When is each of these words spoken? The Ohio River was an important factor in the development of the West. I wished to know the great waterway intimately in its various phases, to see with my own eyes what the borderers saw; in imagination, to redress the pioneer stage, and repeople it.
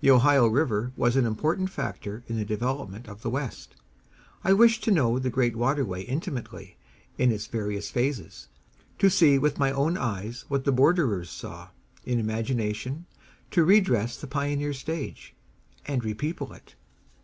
The 0.00 0.10
Ohio 0.10 0.48
River 0.48 0.90
was 0.96 1.14
an 1.14 1.24
important 1.24 1.70
factor 1.70 2.24
in 2.26 2.36
the 2.36 2.44
development 2.44 3.06
of 3.06 3.22
the 3.22 3.30
West. 3.30 3.76
I 4.42 4.52
wished 4.52 4.82
to 4.82 4.90
know 4.90 5.20
the 5.20 5.30
great 5.30 5.54
waterway 5.54 6.02
intimately 6.02 6.76
in 7.18 7.30
its 7.30 7.46
various 7.46 7.88
phases, 7.88 8.48
to 8.98 9.08
see 9.08 9.38
with 9.38 9.60
my 9.60 9.70
own 9.70 9.96
eyes 9.96 10.44
what 10.48 10.64
the 10.64 10.72
borderers 10.72 11.30
saw; 11.30 11.68
in 12.04 12.18
imagination, 12.18 13.06
to 13.52 13.62
redress 13.62 14.16
the 14.20 14.26
pioneer 14.26 14.72
stage, 14.72 15.36
and 15.86 16.04
repeople 16.04 16.52
it. 16.52 16.74